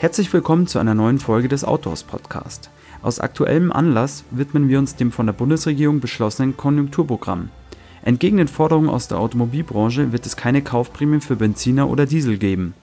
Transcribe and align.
Herzlich 0.00 0.32
willkommen 0.32 0.68
zu 0.68 0.78
einer 0.78 0.94
neuen 0.94 1.18
Folge 1.18 1.48
des 1.48 1.64
Autors 1.64 2.04
Podcast. 2.04 2.70
Aus 3.02 3.18
aktuellem 3.18 3.72
Anlass 3.72 4.22
widmen 4.30 4.68
wir 4.68 4.78
uns 4.78 4.94
dem 4.94 5.10
von 5.10 5.26
der 5.26 5.32
Bundesregierung 5.32 5.98
beschlossenen 5.98 6.56
Konjunkturprogramm. 6.56 7.48
Entgegen 8.02 8.36
den 8.36 8.46
Forderungen 8.46 8.90
aus 8.90 9.08
der 9.08 9.18
Automobilbranche 9.18 10.12
wird 10.12 10.24
es 10.24 10.36
keine 10.36 10.62
Kaufprämien 10.62 11.20
für 11.20 11.34
Benziner 11.34 11.88
oder 11.88 12.06
Diesel 12.06 12.38
geben. 12.38 12.74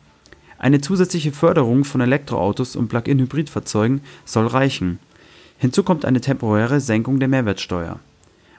Eine 0.57 0.81
zusätzliche 0.81 1.31
Förderung 1.31 1.85
von 1.85 2.01
Elektroautos 2.01 2.75
und 2.75 2.89
Plug-in-Hybridfahrzeugen 2.89 4.01
soll 4.25 4.47
reichen. 4.47 4.99
Hinzu 5.57 5.83
kommt 5.83 6.03
eine 6.03 6.19
temporäre 6.19 6.81
Senkung 6.81 7.21
der 7.21 7.29
Mehrwertsteuer. 7.29 7.97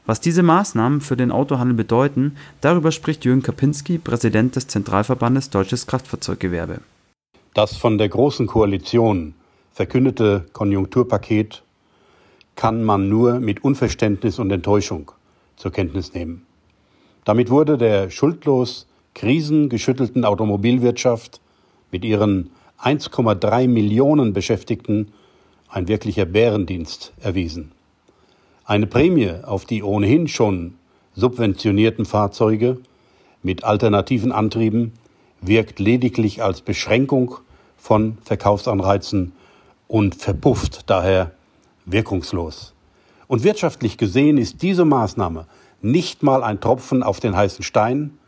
Was 0.07 0.23
diese 0.23 0.43
Maßnahmen 0.43 1.03
für 1.03 1.19
den 1.19 1.31
Autohandel 1.31 1.77
bedeuten, 1.77 2.37
darüber 2.63 2.91
spricht 2.91 3.27
Jürgen 3.27 3.43
Kapinski, 3.43 3.99
Präsident 3.99 4.57
des 4.57 4.67
Zentralverbandes 4.67 5.51
Deutsches 5.51 5.87
Kraftfahrzeuggewerbe. 5.87 6.81
Das 7.57 7.75
von 7.75 7.97
der 7.97 8.11
Großen 8.11 8.47
Koalition 8.47 9.33
verkündete 9.73 10.45
Konjunkturpaket 10.53 11.63
kann 12.55 12.85
man 12.85 13.09
nur 13.09 13.41
mit 13.41 13.65
Unverständnis 13.65 14.39
und 14.39 14.51
Enttäuschung 14.51 15.11
zur 15.57 15.73
Kenntnis 15.73 16.13
nehmen. 16.13 16.45
Damit 17.25 17.49
wurde 17.49 17.79
der 17.79 18.11
schuldlos 18.11 18.87
krisengeschüttelten 19.15 20.27
Automobilwirtschaft 20.27 21.41
mit 21.91 22.05
ihren 22.05 22.51
1,3 22.79 23.69
Millionen 23.69 24.35
Beschäftigten 24.35 25.15
ein 25.71 25.89
wirklicher 25.89 26.27
Bärendienst 26.27 27.15
erwiesen. 27.23 27.73
Eine 28.67 28.87
Prämie 28.87 29.33
auf 29.45 29.65
die 29.65 29.83
ohnehin 29.83 30.29
schon 30.29 30.75
subventionierten 31.15 32.05
Fahrzeuge 32.05 32.77
mit 33.43 33.65
alternativen 33.65 34.31
Antrieben 34.31 34.93
wirkt 35.41 35.79
lediglich 35.79 36.43
als 36.43 36.61
Beschränkung 36.61 37.39
von 37.87 38.19
Verkaufsanreizen 38.25 39.31
und 39.87 40.17
verpufft 40.17 40.91
daher 40.91 41.31
wirkungslos. 41.85 42.75
Und 43.29 43.45
wirtschaftlich 43.45 43.97
gesehen 43.97 44.39
ist 44.39 44.61
diese 44.63 44.85
Maßnahme 44.85 45.47
nicht 45.83 46.25
mal 46.25 46.43
ein 46.43 46.59
Tropfen 46.59 47.05
auf 47.05 47.21
den 47.21 47.37
heißen 47.37 47.63
Stein 47.63 48.19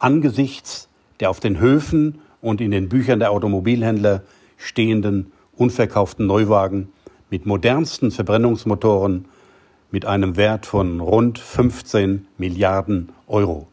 angesichts 0.00 0.88
der 1.20 1.30
auf 1.30 1.38
den 1.38 1.60
Höfen 1.60 2.18
und 2.40 2.60
in 2.60 2.72
den 2.72 2.88
Büchern 2.88 3.20
der 3.20 3.30
Automobilhändler 3.30 4.22
stehenden 4.56 5.30
unverkauften 5.56 6.26
Neuwagen 6.26 6.92
mit 7.30 7.46
modernsten 7.46 8.10
Verbrennungsmotoren 8.10 9.26
mit 9.92 10.06
einem 10.06 10.36
Wert 10.36 10.66
von 10.66 10.98
rund 10.98 11.38
15 11.38 12.26
Milliarden 12.36 13.10
Euro. 13.28 13.68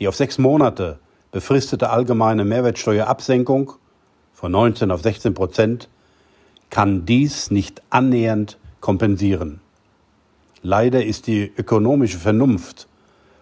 Die 0.00 0.08
auf 0.08 0.16
sechs 0.16 0.36
Monate 0.36 0.98
befristete 1.30 1.90
allgemeine 1.90 2.44
Mehrwertsteuerabsenkung 2.44 3.74
von 4.42 4.50
19 4.50 4.90
auf 4.90 5.02
16 5.02 5.34
Prozent 5.34 5.88
kann 6.68 7.06
dies 7.06 7.52
nicht 7.52 7.80
annähernd 7.90 8.58
kompensieren. 8.80 9.60
Leider 10.62 11.04
ist 11.04 11.28
die 11.28 11.52
ökonomische 11.56 12.18
Vernunft 12.18 12.88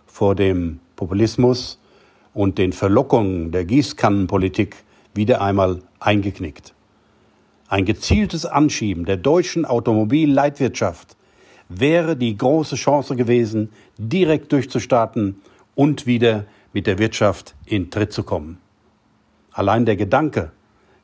vor 0.04 0.34
dem 0.34 0.78
Populismus 0.96 1.78
und 2.34 2.58
den 2.58 2.74
Verlockungen 2.74 3.50
der 3.50 3.64
Gießkannenpolitik 3.64 4.76
wieder 5.14 5.40
einmal 5.40 5.80
eingeknickt. 6.00 6.74
Ein 7.68 7.86
gezieltes 7.86 8.44
Anschieben 8.44 9.06
der 9.06 9.16
deutschen 9.16 9.64
Automobilleitwirtschaft 9.64 11.16
wäre 11.70 12.14
die 12.14 12.36
große 12.36 12.76
Chance 12.76 13.16
gewesen, 13.16 13.70
direkt 13.96 14.52
durchzustarten 14.52 15.40
und 15.74 16.04
wieder 16.04 16.44
mit 16.74 16.86
der 16.86 16.98
Wirtschaft 16.98 17.54
in 17.64 17.90
Tritt 17.90 18.12
zu 18.12 18.22
kommen. 18.22 18.58
Allein 19.52 19.86
der 19.86 19.96
Gedanke, 19.96 20.52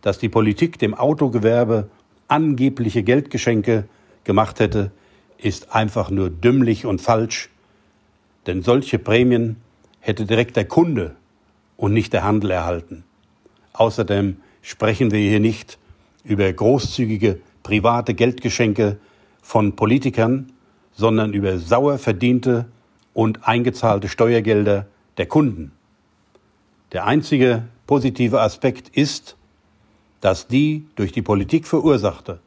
dass 0.06 0.18
die 0.18 0.28
Politik 0.28 0.78
dem 0.78 0.94
Autogewerbe 0.94 1.90
angebliche 2.28 3.02
Geldgeschenke 3.02 3.88
gemacht 4.22 4.60
hätte, 4.60 4.92
ist 5.36 5.74
einfach 5.74 6.11
nur 6.11 6.30
dümmlich 6.30 6.86
und 6.86 7.00
falsch, 7.00 7.50
denn 8.46 8.62
solche 8.62 9.00
Prämien 9.00 9.56
hätte 9.98 10.24
direkt 10.24 10.55
der 10.55 10.64
Kunde 10.64 11.16
und 11.77 11.92
nicht 11.92 12.12
der 12.12 12.22
Handel 12.22 12.52
erhalten. 12.52 13.02
Außerdem 13.72 14.36
sprechen 14.62 15.11
wir 15.11 15.18
hier 15.18 15.40
nicht 15.40 15.77
über 16.22 16.52
großzügige 16.52 17.40
private 17.64 18.14
Geldgeschenke 18.14 18.98
von 19.42 19.74
Politikern, 19.74 20.52
sondern 20.92 21.33
über 21.33 21.58
sauer 21.58 21.98
verdiente 21.98 22.66
und 23.12 23.48
eingezahlte 23.48 24.08
Steuergelder 24.08 24.86
der 25.16 25.27
Kunden. 25.27 25.72
Der 26.92 27.06
einzige 27.06 27.64
positive 27.89 28.40
Aspekt 28.40 28.96
ist, 28.96 29.36
dass 30.20 30.46
die 30.46 30.86
durch 30.96 31.12
die 31.12 31.22
Politik 31.22 31.66
verursachte 31.66 32.40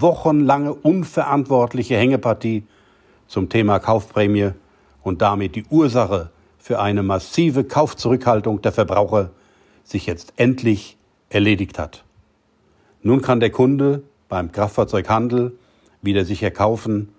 wochenlange 0.00 0.72
unverantwortliche 0.72 1.96
Hängepartie 1.96 2.64
zum 3.26 3.48
Thema 3.48 3.78
Kaufprämie 3.78 4.52
und 5.02 5.20
damit 5.20 5.54
die 5.54 5.64
Ursache 5.68 6.30
für 6.58 6.80
eine 6.80 7.02
massive 7.02 7.64
Kaufzurückhaltung 7.64 8.62
der 8.62 8.72
Verbraucher 8.72 9.30
sich 9.84 10.06
jetzt 10.06 10.32
endlich 10.36 10.96
erledigt 11.28 11.78
hat. 11.78 12.04
Nun 13.02 13.20
kann 13.20 13.40
der 13.40 13.50
Kunde 13.50 14.02
beim 14.28 14.52
Kraftfahrzeughandel 14.52 15.58
wieder 16.00 16.24
sicher 16.24 16.50
kaufen 16.50 17.10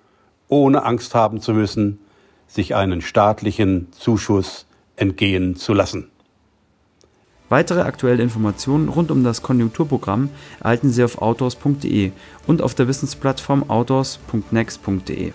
ohne 0.47 0.83
Angst 0.83 1.15
haben 1.15 1.41
zu 1.41 1.53
müssen, 1.53 1.99
sich 2.47 2.75
einen 2.75 3.01
staatlichen 3.01 3.91
Zuschuss 3.91 4.67
entgehen 4.95 5.55
zu 5.55 5.73
lassen. 5.73 6.11
Weitere 7.53 7.81
aktuelle 7.81 8.23
Informationen 8.23 8.89
rund 8.89 9.11
um 9.11 9.23
das 9.23 9.43
Konjunkturprogramm 9.43 10.31
erhalten 10.59 10.89
Sie 10.89 11.03
auf 11.03 11.21
autors.de 11.21 12.11
und 12.47 12.63
auf 12.63 12.73
der 12.73 12.87
Wissensplattform 12.87 13.69
autors.next.de. 13.69 15.33